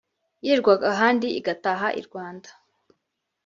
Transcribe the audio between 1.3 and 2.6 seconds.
igataha i Rwanda